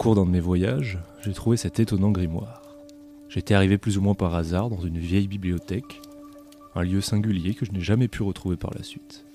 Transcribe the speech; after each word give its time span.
cours 0.00 0.14
d'un 0.14 0.24
de 0.24 0.30
mes 0.30 0.40
voyages, 0.40 0.98
j'ai 1.20 1.34
trouvé 1.34 1.58
cet 1.58 1.78
étonnant 1.78 2.10
grimoire. 2.10 2.62
J'étais 3.28 3.52
arrivé 3.52 3.76
plus 3.76 3.98
ou 3.98 4.00
moins 4.00 4.14
par 4.14 4.34
hasard 4.34 4.70
dans 4.70 4.80
une 4.80 4.96
vieille 4.96 5.28
bibliothèque, 5.28 6.00
un 6.74 6.84
lieu 6.84 7.02
singulier 7.02 7.52
que 7.52 7.66
je 7.66 7.72
n'ai 7.72 7.82
jamais 7.82 8.08
pu 8.08 8.22
retrouver 8.22 8.56
par 8.56 8.72
la 8.74 8.82
suite. 8.82 9.26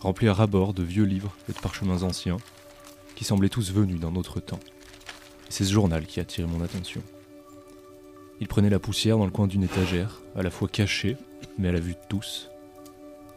Rempli 0.00 0.26
à 0.26 0.34
ras-bord 0.34 0.74
de 0.74 0.82
vieux 0.82 1.04
livres 1.04 1.36
et 1.48 1.52
de 1.52 1.58
parchemins 1.60 2.02
anciens, 2.02 2.38
qui 3.14 3.22
semblaient 3.22 3.48
tous 3.48 3.72
venus 3.72 4.00
d'un 4.00 4.16
autre 4.16 4.40
temps. 4.40 4.58
C'est 5.48 5.64
ce 5.64 5.72
journal 5.72 6.04
qui 6.04 6.18
a 6.18 6.24
attiré 6.24 6.48
mon 6.48 6.64
attention. 6.64 7.02
Il 8.40 8.48
prenait 8.48 8.70
la 8.70 8.80
poussière 8.80 9.18
dans 9.18 9.26
le 9.26 9.30
coin 9.30 9.46
d'une 9.46 9.62
étagère, 9.62 10.20
à 10.34 10.42
la 10.42 10.50
fois 10.50 10.66
cachée, 10.66 11.16
mais 11.58 11.68
à 11.68 11.72
la 11.72 11.78
vue 11.78 11.92
de 11.92 12.08
tous. 12.08 12.50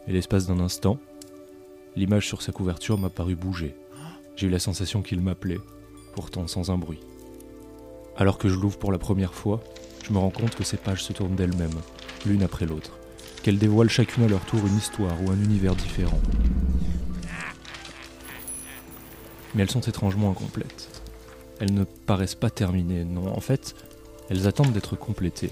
Et 0.08 0.14
l'espace 0.14 0.48
d'un 0.48 0.60
instant, 0.60 0.98
l'image 1.96 2.26
sur 2.26 2.42
sa 2.42 2.52
couverture 2.52 2.98
m'a 2.98 3.12
paru 3.12 3.36
bouger. 3.36 3.76
J'ai 4.36 4.48
eu 4.48 4.50
la 4.50 4.58
sensation 4.58 5.04
qu'il 5.04 5.22
m'appelait, 5.22 5.60
pourtant 6.16 6.48
sans 6.48 6.72
un 6.72 6.78
bruit. 6.78 7.02
Alors 8.18 8.38
que 8.38 8.48
je 8.48 8.56
l'ouvre 8.56 8.80
pour 8.80 8.92
la 8.94 8.98
première 8.98 9.34
fois, 9.34 9.62
je 10.04 10.14
me 10.14 10.18
rends 10.18 10.30
compte 10.30 10.56
que 10.56 10.64
ces 10.64 10.78
pages 10.78 11.04
se 11.04 11.14
tournent 11.14 11.36
d'elles-mêmes, 11.36 11.82
l'une 12.26 12.44
après 12.44 12.66
l'autre, 12.66 12.98
qu'elles 13.44 13.60
dévoilent 13.60 13.90
chacune 13.90 14.24
à 14.24 14.28
leur 14.28 14.46
tour 14.46 14.66
une 14.66 14.78
histoire 14.78 15.22
ou 15.22 15.32
un 15.32 15.44
univers 15.44 15.76
différent. 15.76 16.20
Mais 19.54 19.64
elles 19.64 19.72
sont 19.72 19.82
étrangement 19.82 20.32
incomplètes. 20.32 21.02
Elles 21.60 21.74
ne 21.74 21.84
paraissent 21.84 22.36
pas 22.36 22.50
terminées, 22.50 23.04
non, 23.04 23.28
en 23.28 23.40
fait, 23.42 23.76
elles 24.30 24.48
attendent 24.48 24.74
d'être 24.74 24.96
complétées. 24.96 25.52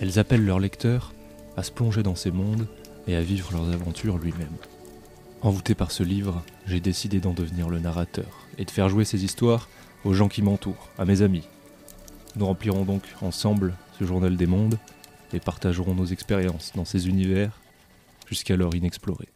Elles 0.00 0.18
appellent 0.18 0.44
leur 0.44 0.60
lecteur 0.60 1.12
à 1.56 1.62
se 1.62 1.72
plonger 1.72 2.02
dans 2.02 2.14
ces 2.14 2.30
mondes 2.30 2.66
et 3.06 3.16
à 3.16 3.20
vivre 3.20 3.52
leurs 3.52 3.72
aventures 3.72 4.18
lui-même. 4.18 4.56
Envoûté 5.40 5.76
par 5.76 5.92
ce 5.92 6.02
livre, 6.02 6.42
j'ai 6.66 6.80
décidé 6.80 7.20
d'en 7.20 7.32
devenir 7.32 7.68
le 7.68 7.78
narrateur 7.78 8.46
et 8.58 8.64
de 8.64 8.70
faire 8.70 8.88
jouer 8.88 9.04
ces 9.04 9.24
histoires 9.24 9.68
aux 10.04 10.12
gens 10.12 10.28
qui 10.28 10.42
m'entourent, 10.42 10.88
à 10.98 11.04
mes 11.04 11.22
amis. 11.22 11.44
Nous 12.34 12.44
remplirons 12.44 12.84
donc 12.84 13.02
ensemble 13.22 13.74
ce 13.98 14.04
journal 14.04 14.36
des 14.36 14.46
mondes 14.46 14.78
et 15.32 15.38
partagerons 15.38 15.94
nos 15.94 16.06
expériences 16.06 16.72
dans 16.74 16.84
ces 16.84 17.06
univers 17.06 17.60
jusqu'alors 18.28 18.74
inexplorés. 18.74 19.28